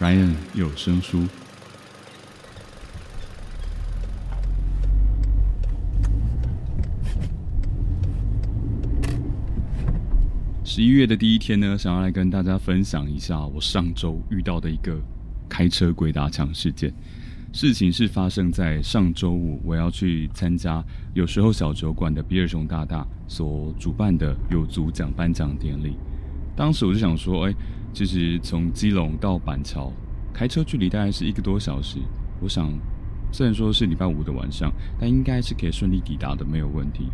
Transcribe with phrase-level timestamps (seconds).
[0.00, 1.26] Ryan 有声书。
[10.64, 14.98] 十一月的第一天呢，想要来跟大家分享一下我上周遇到的一个
[15.50, 16.90] 开车鬼打墙事件。
[17.52, 25.98] 事情是发生在上周五，我要去参加有时候小酒馆的比尔熊大大所主办的有族奖颁奖典礼。
[26.56, 27.54] 当时我就想说，哎，
[27.92, 29.92] 其实从基隆到板桥
[30.32, 31.98] 开车距离大概是一个多小时。
[32.40, 32.72] 我想，
[33.30, 37.08] 虽然说是礼拜五的晚上，但应该是可以顺利抵达的，没有问题。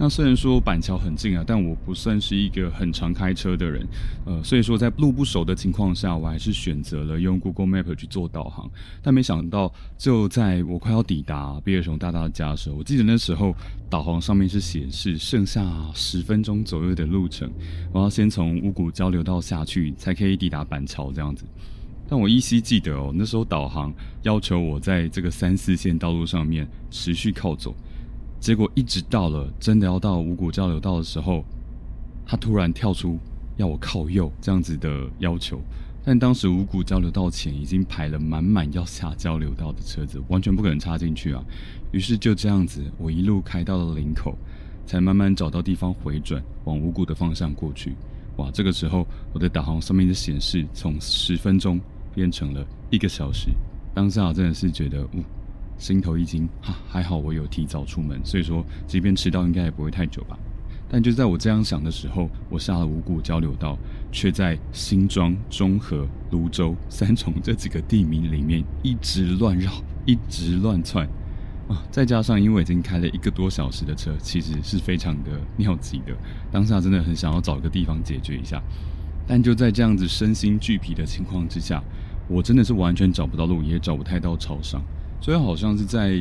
[0.00, 3.84] 那虽然说板桥很近啊，但我不算是一个很常开车的人，
[4.24, 8.70] 呃，所以说在路不熟的情况下，我还是选择了用 Google Map 去做导航。
[9.02, 13.52] 但没想到，就在我快要抵达比尔熊大大的家的时候，我记得那时候
[13.90, 17.50] 导航上面是显示剩下十分钟左右的路程，
[17.92, 21.44] 我要先从五谷交流道下去，才可以抵达板桥这样子。
[22.08, 27.74] 但我依稀记得哦，那时候导航要求我在这个三四线道路上面持续靠左。
[28.40, 31.44] 结果一直到了真的要到五谷交流道的时候，
[32.24, 33.18] 他突然跳出
[33.56, 35.60] 要我靠右这样子的要求，
[36.04, 41.42] 但当时五谷交流道前已经排了满满要下交流道的车子，完全不可能插进去啊。
[41.90, 44.36] 于是就这样子，我一路开到了林口，
[44.86, 47.94] 才慢慢找到地方回转往五谷的方向过去。
[48.36, 51.80] 哇，这个时候我的导航上面的显示从十分钟
[52.14, 53.50] 变成了一个小时，
[53.92, 55.24] 当下真的是觉得，呜。
[55.78, 60.36] 心头一惊，哈，还好我有提早出门，所以说即便迟到应该也不会太久吧。
[60.90, 63.78] 但就在我这样想的时候，我下了五股交流道，
[64.10, 69.70] 却在新庄、中和、泸州、三重这几个地名里面一直乱绕，
[70.06, 71.06] 一直乱窜
[71.68, 71.84] 啊！
[71.90, 76.16] 再加上因为已经开了一个多小时的车，其实是非常的尿急的。
[76.50, 78.62] 当下真的很想要找个地方解决一下，
[79.26, 81.84] 但就在这样子身心俱疲的情况之下，
[82.28, 84.82] 我真的是完全找不到路，也找不太到超商。
[85.20, 86.18] 所以好像是在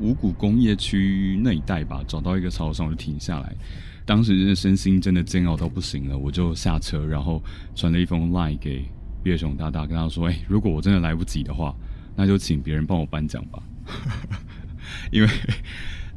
[0.00, 3.54] 五谷工业区那一带吧，找到一个超商，我就停下来。
[4.04, 7.42] 当时真的身心真的煎熬到不行了，我就下车，然后
[7.74, 8.84] 传了一封 line 给
[9.24, 11.74] 月熊大大，跟他说：“哎，如果我真的来不及的话，
[12.16, 13.62] 那就请别人帮我颁奖吧。”
[15.12, 15.28] 因为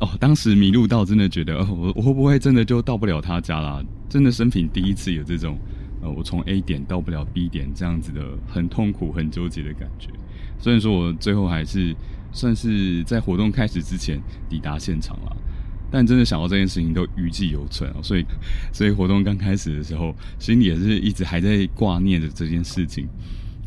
[0.00, 3.80] 哦，当时迷路到真的觉得，我我会不会真的就到不了他家啦？
[4.08, 5.56] 真的生平第一次有这种，
[6.02, 10.10] 呃，我从 A 点到不了 B 点这样子的很痛苦、很纠结的感觉。
[10.58, 11.94] 虽然说我最后还是。
[12.32, 15.34] 算是在活动开始之前抵达现场了，
[15.90, 18.26] 但真的想到这件事情都余悸犹存啊，所以，
[18.74, 23.08] 所以活动刚开始的时候，心里也是一直还在挂念着这件事情，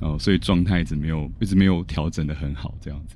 [0.02, 3.16] 哦，所以状态一直没有一直没有调整的很好，这样子。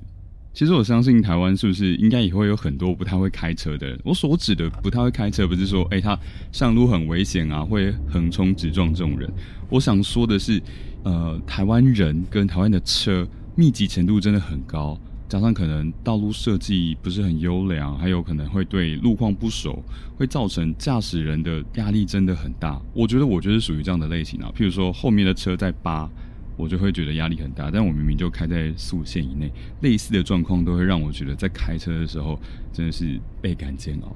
[0.52, 4.00] 其实我相信台湾是不是应该也会有很多不太会开车的人？
[4.02, 6.18] 我所指的不太会开车，不是说哎他
[6.50, 9.32] 上路很危险啊，会横冲直撞这种人。
[9.70, 10.60] 我想说的是，
[11.04, 13.24] 呃，台湾人跟台湾的车
[13.54, 14.98] 密集程度真的很高。
[15.26, 19.82] 加上可能道路设计不是很优良，还有可能会对路况不熟，
[20.16, 22.80] 会造成驾驶人的压力真的很大。
[22.92, 24.52] 我觉得我就是属于这样的类型啊。
[24.54, 26.08] 譬如说后面的车在扒，
[26.56, 27.70] 我就会觉得压力很大。
[27.70, 29.50] 但我明明就开在速线以内，
[29.80, 32.38] 类似的状况都会让我觉得在开车的时候
[32.72, 34.14] 真的是倍感煎熬。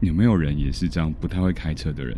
[0.00, 2.16] 有没有人也是这样不太会开车的人？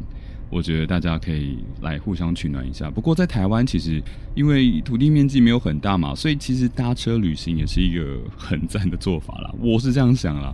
[0.50, 2.91] 我觉得大家可以来互相取暖一下。
[2.91, 4.03] 不过在台湾，其实
[4.34, 9.55] 因为土地面积没有很大嘛，所以其实搭车旅行也是一个很赞的做法啦。
[9.61, 10.53] 我是这样想啦。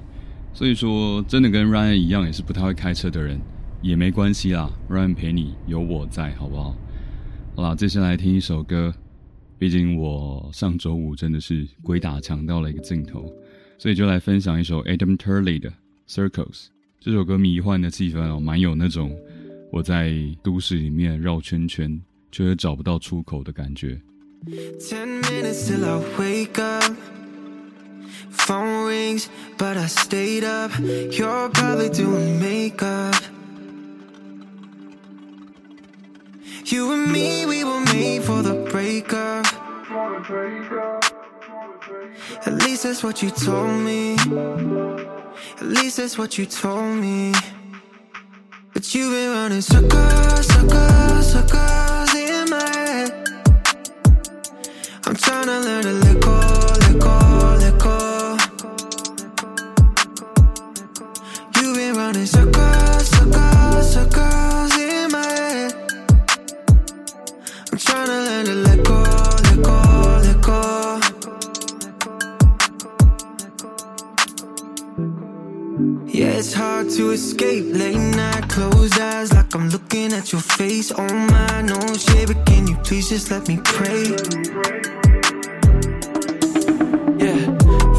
[0.52, 3.40] 所以说，真的跟 Ryan 一样，也是不太会开车的人
[3.80, 4.70] 也没关系啦。
[4.90, 6.76] Ryan 陪你，有我在，好不好？
[7.54, 8.94] 好啦，接下来听一首歌。
[9.58, 13.32] 毕竟我上周五真的是鬼打墙到了一个尽头，
[13.78, 15.72] 所以就来分享一首 Adam Turley 的
[16.06, 16.66] Circles。
[17.00, 19.10] 这首歌迷幻的气氛哦，蛮有那种。
[19.76, 20.10] 我在
[20.42, 22.00] 都市里面绕圈圈，
[22.32, 24.00] 却找不到出口的感觉。
[24.80, 26.96] Ten minutes 'til I wake up.
[28.32, 29.26] Phone rings,
[29.58, 30.72] but I stayed up.
[31.10, 33.22] You're probably doing makeup.
[36.64, 39.44] You and me, we were made for the breakup.
[42.46, 44.16] At least that's what you told me.
[45.60, 47.34] At least that's what you told me.
[48.76, 53.26] But you've been running circles, circles, circles in my head.
[55.06, 56.36] I'm trying to learn to let go,
[56.82, 58.36] let go, let go.
[61.56, 64.35] You've been running circles, circles, circles
[75.78, 80.90] Yeah, it's hard to escape late night, closed eyes like I'm looking at your face.
[80.90, 84.04] Oh my, no shit, but can you please just let me pray?
[87.20, 87.36] Yeah,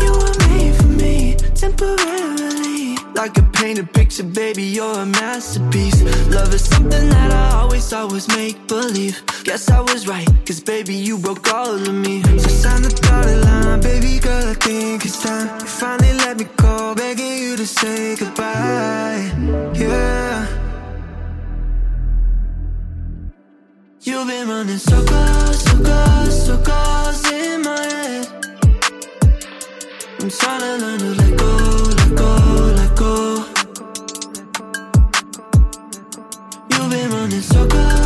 [0.02, 2.98] you were made for me temporarily.
[3.14, 6.02] Like a painted picture, baby, you're a masterpiece.
[6.30, 9.22] Love is something that I always thought was make believe.
[9.44, 12.24] Guess I was right, cause baby, you broke all of me.
[12.24, 15.67] So sign the dotted line, baby girl, I think it's time.
[17.68, 19.30] Say goodbye.
[19.75, 20.48] Yeah.
[24.02, 28.28] You've been running circles, circles, circles in my head.
[30.19, 31.52] I'm trying to learn to let go,
[32.00, 32.31] let go,
[32.80, 33.46] let go.
[36.72, 37.97] You've been running circles,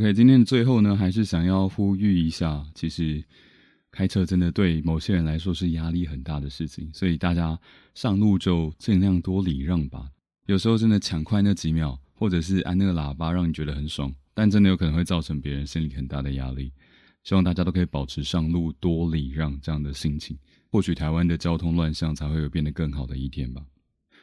[0.00, 3.22] OK，今天的最后呢，还是想要呼吁一下，其实
[3.90, 7.60] 开车真的对某些人来说是压力很大的事情，所以大家
[7.94, 10.08] 上路就尽量多礼让吧。
[10.46, 16.72] 有时候真的抢快那几秒，或者是按那个喇叭，让你觉得很爽，但真的有可能会造成别人心里很大的压力。
[17.22, 20.34] 希望大家都可以保持上路多礼让这样的心情，
[20.70, 23.60] 或许台湾的交通乱象才会有变得更好的一天吧。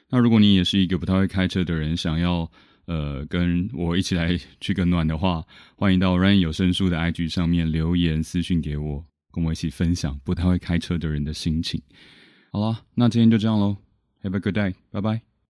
[0.10, 2.52] 那如果你也是一个不太会开车的人，想要
[2.88, 5.46] 呃，跟我一起来取个暖的话，
[5.76, 11.82] 欢迎到 Rain 有声书的 IG 上面留言私讯给我，跟我一起分享不太会开车的人的心情。
[12.50, 13.78] 好了，那今天就这样喽
[14.24, 15.27] ，Have a good day，拜拜。